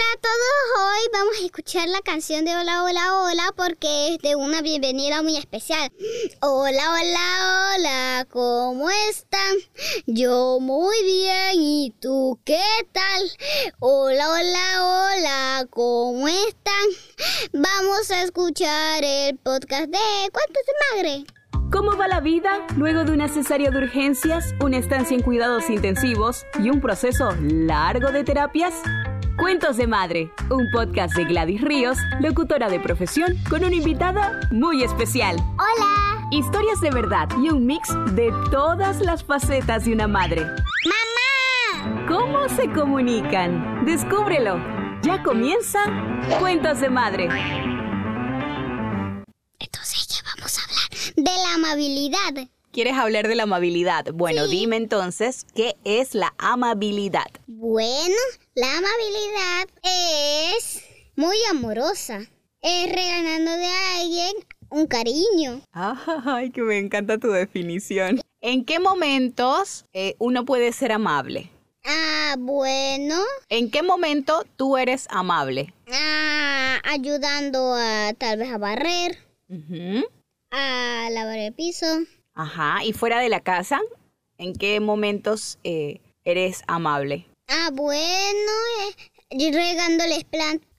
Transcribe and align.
Hola 0.00 0.12
a 0.14 0.20
todos, 0.22 0.86
hoy 0.86 1.10
vamos 1.12 1.34
a 1.42 1.44
escuchar 1.44 1.88
la 1.88 2.00
canción 2.00 2.46
de 2.46 2.56
Hola, 2.56 2.84
Hola, 2.84 3.20
Hola 3.22 3.52
porque 3.54 4.14
es 4.14 4.18
de 4.20 4.34
una 4.34 4.62
bienvenida 4.62 5.22
muy 5.22 5.36
especial. 5.36 5.92
Hola, 6.40 6.82
hola, 6.92 7.74
hola, 7.76 8.26
¿cómo 8.30 8.88
están? 9.10 9.56
Yo 10.06 10.58
muy 10.58 10.96
bien, 11.04 11.52
¿y 11.56 11.94
tú 12.00 12.38
qué 12.46 12.62
tal? 12.92 13.30
Hola, 13.78 14.30
hola, 14.30 14.78
hola, 14.80 15.66
¿cómo 15.68 16.28
están? 16.28 16.86
Vamos 17.52 18.10
a 18.10 18.22
escuchar 18.22 19.04
el 19.04 19.36
podcast 19.36 19.90
de 19.90 20.30
Cuentos 20.32 20.62
de 20.66 20.96
Madre. 20.96 21.24
¿Cómo 21.70 21.94
va 21.98 22.08
la 22.08 22.20
vida 22.20 22.66
luego 22.74 23.04
de 23.04 23.12
una 23.12 23.28
cesárea 23.28 23.70
de 23.70 23.76
urgencias, 23.76 24.54
una 24.64 24.78
estancia 24.78 25.14
en 25.14 25.22
cuidados 25.22 25.68
intensivos 25.68 26.46
y 26.58 26.70
un 26.70 26.80
proceso 26.80 27.32
largo 27.42 28.10
de 28.12 28.24
terapias? 28.24 28.72
Cuentos 29.40 29.78
de 29.78 29.86
Madre, 29.86 30.30
un 30.50 30.70
podcast 30.70 31.16
de 31.16 31.24
Gladys 31.24 31.62
Ríos, 31.62 31.96
locutora 32.20 32.68
de 32.68 32.78
profesión, 32.78 33.38
con 33.48 33.64
una 33.64 33.74
invitada 33.74 34.38
muy 34.50 34.82
especial. 34.82 35.34
Hola. 35.54 36.28
Historias 36.30 36.78
de 36.82 36.90
verdad 36.90 37.26
y 37.42 37.48
un 37.48 37.64
mix 37.64 37.88
de 38.14 38.30
todas 38.50 39.00
las 39.00 39.24
facetas 39.24 39.86
de 39.86 39.94
una 39.94 40.06
madre. 40.06 40.42
¡Mamá! 40.44 42.06
¿Cómo 42.06 42.50
se 42.50 42.70
comunican? 42.70 43.86
Descúbrelo. 43.86 44.58
Ya 45.02 45.22
comienza 45.22 45.80
Cuentos 46.38 46.78
de 46.82 46.90
Madre. 46.90 47.28
Entonces 49.58 50.06
ya 50.06 50.20
vamos 50.36 50.58
a 50.58 50.64
hablar 50.64 51.14
de 51.16 51.42
la 51.42 51.54
amabilidad. 51.54 52.46
¿Quieres 52.72 52.94
hablar 52.94 53.26
de 53.26 53.34
la 53.34 53.42
amabilidad? 53.44 54.04
Bueno, 54.14 54.44
Sí. 54.46 54.58
dime 54.58 54.76
entonces, 54.76 55.44
¿qué 55.54 55.74
es 55.84 56.14
la 56.14 56.34
amabilidad? 56.38 57.26
Bueno, 57.48 58.14
la 58.54 58.78
amabilidad 58.78 59.68
es 59.82 60.80
muy 61.16 61.36
amorosa. 61.50 62.20
Es 62.62 62.92
regalando 62.92 63.50
de 63.56 63.66
alguien 63.98 64.32
un 64.68 64.86
cariño. 64.86 65.62
Ay, 65.72 66.50
que 66.50 66.62
me 66.62 66.78
encanta 66.78 67.18
tu 67.18 67.28
definición. 67.32 68.20
¿En 68.40 68.64
qué 68.64 68.78
momentos 68.78 69.86
eh, 69.92 70.14
uno 70.18 70.44
puede 70.44 70.72
ser 70.72 70.92
amable? 70.92 71.50
Ah, 71.84 72.36
bueno. 72.38 73.16
¿En 73.48 73.70
qué 73.70 73.82
momento 73.82 74.44
tú 74.56 74.76
eres 74.76 75.06
amable? 75.10 75.74
Ah, 75.92 76.78
ayudando 76.84 77.74
a 77.74 78.12
tal 78.16 78.38
vez 78.38 78.52
a 78.52 78.58
barrer, 78.58 79.18
a 80.52 81.08
lavar 81.10 81.38
el 81.38 81.52
piso. 81.52 81.86
Ajá, 82.40 82.82
¿y 82.86 82.94
fuera 82.94 83.20
de 83.20 83.28
la 83.28 83.40
casa? 83.40 83.80
¿En 84.38 84.54
qué 84.54 84.80
momentos 84.80 85.58
eh, 85.62 86.00
eres 86.24 86.62
amable? 86.66 87.26
Ah, 87.48 87.68
bueno, 87.70 88.52
eh, 89.28 89.52
regándoles 89.52 90.24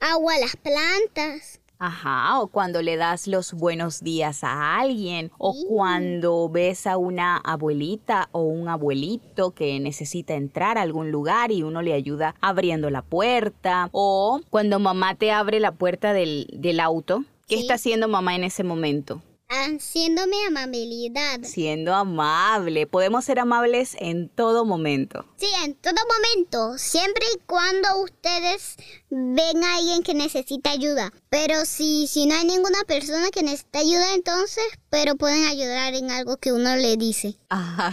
agua 0.00 0.36
a 0.36 0.38
las 0.38 0.56
plantas. 0.56 1.60
Ajá, 1.78 2.40
o 2.40 2.46
cuando 2.48 2.80
le 2.80 2.96
das 2.96 3.26
los 3.26 3.52
buenos 3.52 4.00
días 4.00 4.42
a 4.42 4.78
alguien, 4.78 5.30
o 5.36 5.52
Sí. 5.52 5.66
cuando 5.68 6.48
ves 6.48 6.86
a 6.86 6.96
una 6.96 7.36
abuelita 7.36 8.30
o 8.32 8.40
un 8.40 8.66
abuelito 8.68 9.50
que 9.50 9.78
necesita 9.80 10.36
entrar 10.36 10.78
a 10.78 10.82
algún 10.82 11.10
lugar 11.10 11.52
y 11.52 11.62
uno 11.62 11.82
le 11.82 11.92
ayuda 11.92 12.36
abriendo 12.40 12.88
la 12.88 13.02
puerta, 13.02 13.90
o 13.92 14.40
cuando 14.48 14.78
mamá 14.78 15.14
te 15.14 15.30
abre 15.30 15.60
la 15.60 15.72
puerta 15.72 16.14
del, 16.14 16.46
del 16.54 16.80
auto. 16.80 17.24
¿Qué 17.46 17.56
Sí. 17.56 17.60
está 17.62 17.74
haciendo 17.74 18.08
mamá 18.08 18.34
en 18.34 18.44
ese 18.44 18.64
momento? 18.64 19.20
Haciéndome 19.52 20.36
amabilidad. 20.46 21.40
Siendo 21.42 21.92
amable. 21.92 22.86
Podemos 22.86 23.24
ser 23.24 23.40
amables 23.40 23.96
en 23.98 24.28
todo 24.28 24.64
momento. 24.64 25.24
Sí, 25.38 25.48
en 25.64 25.74
todo 25.74 25.96
momento, 26.06 26.78
siempre 26.78 27.24
y 27.34 27.38
cuando 27.46 28.00
ustedes 28.00 28.76
ven 29.10 29.64
a 29.64 29.74
alguien 29.74 30.04
que 30.04 30.14
necesita 30.14 30.70
ayuda. 30.70 31.12
Pero 31.30 31.64
si, 31.64 32.06
si 32.06 32.26
no 32.26 32.36
hay 32.36 32.44
ninguna 32.44 32.84
persona 32.86 33.30
que 33.32 33.42
necesita 33.42 33.80
ayuda, 33.80 34.14
entonces, 34.14 34.62
pero 34.88 35.16
pueden 35.16 35.44
ayudar 35.46 35.94
en 35.94 36.12
algo 36.12 36.36
que 36.36 36.52
uno 36.52 36.76
le 36.76 36.96
dice. 36.96 37.34
Ajá. 37.48 37.92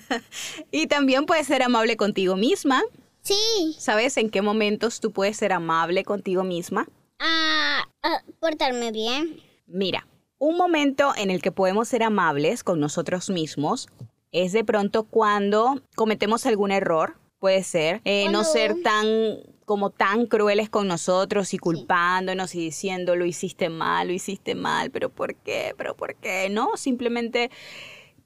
y 0.70 0.86
también 0.86 1.26
puedes 1.26 1.46
ser 1.46 1.62
amable 1.62 1.98
contigo 1.98 2.34
misma. 2.34 2.82
Sí, 3.20 3.76
¿Sabes 3.78 4.16
en 4.16 4.30
qué 4.30 4.40
momentos 4.40 5.00
tú 5.00 5.12
puedes 5.12 5.36
ser 5.36 5.52
amable 5.52 6.02
contigo 6.04 6.44
misma? 6.44 6.88
a, 7.18 7.86
a 8.02 8.22
portarme 8.40 8.90
bien. 8.90 9.42
Mira, 9.66 10.06
un 10.38 10.56
momento 10.56 11.12
en 11.16 11.30
el 11.30 11.42
que 11.42 11.52
podemos 11.52 11.88
ser 11.88 12.02
amables 12.02 12.64
con 12.64 12.80
nosotros 12.80 13.30
mismos 13.30 13.88
es 14.32 14.52
de 14.52 14.64
pronto 14.64 15.04
cuando 15.04 15.80
cometemos 15.94 16.46
algún 16.46 16.70
error. 16.70 17.16
Puede 17.38 17.62
ser 17.62 18.00
eh, 18.04 18.28
no 18.30 18.44
ser 18.44 18.82
tan 18.82 19.06
como 19.64 19.90
tan 19.90 20.26
crueles 20.26 20.70
con 20.70 20.88
nosotros 20.88 21.52
y 21.52 21.58
culpándonos 21.58 22.54
y 22.54 22.60
diciendo 22.60 23.14
lo 23.16 23.26
hiciste 23.26 23.68
mal, 23.68 24.08
lo 24.08 24.14
hiciste 24.14 24.54
mal, 24.54 24.90
pero 24.90 25.10
¿por 25.10 25.34
qué? 25.34 25.74
¿Pero 25.76 25.94
por 25.94 26.14
qué? 26.16 26.48
No, 26.50 26.76
simplemente 26.76 27.50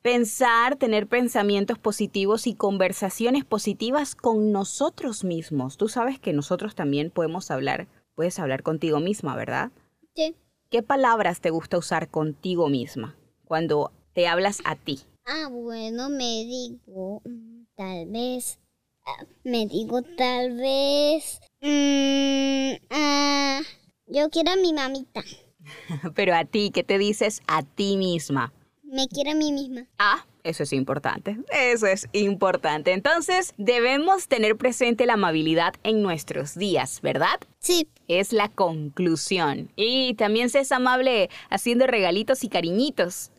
pensar, 0.03 0.77
tener 0.77 1.09
pensamientos 1.09 1.79
positivos 1.79 2.47
y 2.47 2.55
conversaciones 2.55 3.45
positivas 3.45 4.15
con 4.15 4.53
nosotros 4.53 5.25
mismos. 5.25 5.77
Tú 5.77 5.89
sabes 5.89 6.19
que 6.19 6.33
nosotros 6.33 6.75
también 6.75 7.11
podemos 7.11 7.51
hablar, 7.51 7.89
puedes 8.15 8.39
hablar 8.39 8.63
contigo 8.63 9.01
misma, 9.01 9.35
¿verdad? 9.35 9.73
Sí. 10.15 10.37
¿Qué 10.73 10.83
palabras 10.83 11.43
te 11.43 11.51
gusta 11.51 11.77
usar 11.77 12.09
contigo 12.09 12.71
misma 12.71 13.15
cuando 13.45 13.93
te 14.15 14.27
hablas 14.27 14.63
a 14.65 14.75
ti? 14.75 15.01
Ah, 15.27 15.49
bueno, 15.51 16.09
me 16.09 16.47
digo, 16.47 17.21
mm, 17.27 17.65
tal 17.77 18.07
vez, 18.07 18.59
ah, 19.05 19.27
me 19.45 19.67
digo 19.67 20.01
tal 20.01 20.57
vez, 20.57 21.43
mm, 21.61 22.87
ah, 22.89 23.61
yo 24.07 24.31
quiero 24.31 24.53
a 24.53 24.57
mi 24.57 24.73
mamita, 24.73 25.23
Pero 26.15 26.35
a 26.35 26.47
ti, 26.47 26.71
¿qué 26.73 26.83
te 26.83 26.97
dices 26.97 27.43
a 27.47 27.63
ti 27.63 27.99
misma? 27.99 28.55
me 28.83 29.09
quiero 29.09 29.33
a 29.33 29.35
mí 29.35 29.53
misma. 29.53 29.87
Ah, 29.99 30.25
eso 30.45 30.63
es 30.63 30.73
importante. 30.73 31.37
Eso 31.53 31.87
es 31.87 32.09
importante. 32.13 32.93
Entonces, 32.93 33.55
debemos 33.59 34.29
tener 34.29 34.57
presente 34.57 35.07
la 35.07 35.15
amabilidad 35.15 35.75
en 35.83 36.03
nuestros 36.03 36.55
días, 36.55 37.01
¿verdad? 37.03 37.41
Sí, 37.61 37.89
Es 38.09 38.33
la 38.33 38.49
conclusión. 38.49 39.71
Y 39.77 40.15
también 40.15 40.51
seas 40.51 40.73
amable 40.73 41.31
haciendo 41.51 41.87
regalitos 41.87 42.45
y 42.45 42.49
cariñitos. 42.49 43.31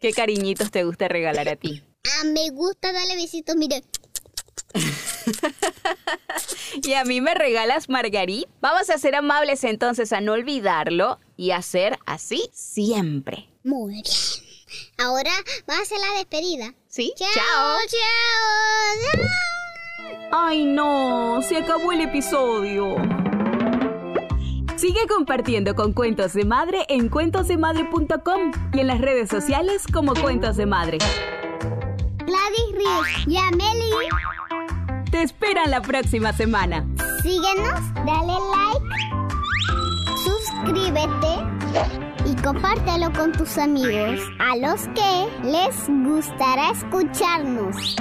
¿Qué 0.00 0.12
cariñitos 0.12 0.70
te 0.70 0.84
gusta 0.84 1.08
regalar 1.08 1.48
a 1.48 1.56
ti? 1.56 1.82
ah, 2.06 2.24
me 2.24 2.50
gusta 2.50 2.92
darle 2.92 3.14
besitos, 3.16 3.56
mire, 3.56 3.82
Y 6.82 6.94
a 6.94 7.04
mí 7.04 7.20
me 7.20 7.34
regalas 7.34 7.88
Margarit. 7.88 8.48
Vamos 8.60 8.90
a 8.90 8.98
ser 8.98 9.14
amables 9.14 9.64
entonces 9.64 10.12
a 10.12 10.20
no 10.20 10.32
olvidarlo 10.32 11.18
y 11.36 11.50
a 11.50 11.62
ser 11.62 11.98
así 12.06 12.48
siempre. 12.52 13.48
muy 13.64 13.94
bien. 13.94 14.04
Ahora 14.98 15.30
va 15.68 15.78
a 15.78 15.84
ser 15.84 15.98
la 15.98 16.16
despedida. 16.18 16.74
¿Sí? 16.88 17.12
Chao, 17.16 17.28
chao. 17.34 17.78
chao. 17.88 19.22
Ay, 20.32 20.64
no, 20.64 21.40
se 21.42 21.56
acabó 21.58 21.92
el 21.92 22.02
episodio. 22.02 22.96
Sigue 24.76 25.06
compartiendo 25.08 25.74
con 25.74 25.92
Cuentos 25.92 26.32
de 26.32 26.44
Madre 26.44 26.86
en 26.88 27.08
cuentosdemadre.com 27.10 28.52
y 28.72 28.80
en 28.80 28.86
las 28.86 29.00
redes 29.00 29.28
sociales 29.28 29.84
como 29.92 30.14
Cuentos 30.14 30.56
de 30.56 30.66
Madre. 30.66 30.98
Gladys 32.18 32.72
Ríos 32.72 33.06
y 33.26 33.36
Amelie, 33.36 34.08
Te 35.10 35.22
esperan 35.22 35.70
la 35.70 35.82
próxima 35.82 36.32
semana. 36.32 36.86
síguenos, 37.22 37.80
dale 38.06 38.38
like, 38.54 38.86
suscríbete 40.24 42.09
compártelo 42.42 43.12
con 43.12 43.32
tus 43.32 43.58
amigos 43.58 44.20
a 44.38 44.56
los 44.56 44.82
que 44.88 45.48
les 45.48 45.88
gustará 45.88 46.70
escucharnos. 46.70 47.96